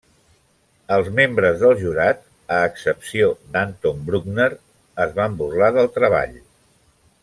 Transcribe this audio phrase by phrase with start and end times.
[0.95, 4.53] Els membres del jurat -a excepció d'Anton Bruckner-
[5.07, 6.39] es van burlar del treball.